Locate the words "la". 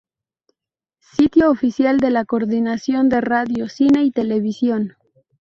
2.09-2.25